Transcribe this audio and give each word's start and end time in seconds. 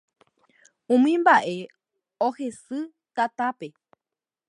Umi 0.93 1.11
mbaʼe 1.21 1.55
ohesy 2.27 2.79
tatápe. 3.15 3.67